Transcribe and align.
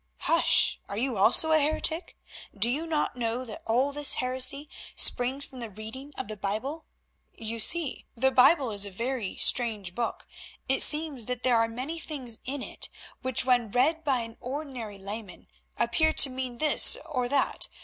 "Hush! 0.21 0.79
Are 0.89 0.97
you 0.97 1.15
also 1.15 1.51
a 1.51 1.59
heretic? 1.59 2.17
Do 2.57 2.71
you 2.71 2.87
not 2.87 3.15
know 3.15 3.45
that 3.45 3.61
all 3.67 3.91
this 3.91 4.13
heresy 4.15 4.67
springs 4.95 5.45
from 5.45 5.59
the 5.59 5.69
reading 5.69 6.11
of 6.17 6.27
the 6.27 6.35
Bible? 6.35 6.85
You 7.37 7.59
see, 7.59 8.07
the 8.17 8.31
Bible 8.31 8.71
is 8.71 8.83
a 8.87 8.89
very 8.89 9.35
strange 9.35 9.93
book. 9.93 10.25
It 10.67 10.81
seems 10.81 11.27
that 11.27 11.43
there 11.43 11.55
are 11.55 11.67
many 11.67 11.99
things 11.99 12.39
in 12.45 12.63
it 12.63 12.89
which, 13.21 13.45
when 13.45 13.69
read 13.69 14.03
by 14.03 14.21
an 14.21 14.37
ordinary 14.39 14.97
layman, 14.97 15.47
appear 15.77 16.13
to 16.13 16.31
mean 16.31 16.57
this 16.57 16.97
or 17.05 17.29
that. 17.29 17.67